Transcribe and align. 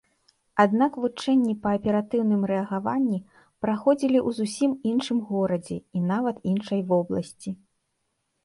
Аднак 0.63 0.95
вучэнні 1.01 1.53
па 1.65 1.73
аператыўным 1.79 2.41
рэагаванні 2.51 3.19
праходзілі 3.65 4.19
ў 4.27 4.39
зусім 4.39 4.71
іншым 4.93 5.17
горадзе, 5.33 5.77
і 5.99 6.03
нават 6.15 6.41
іншай 6.55 6.81
вобласці. 6.95 7.49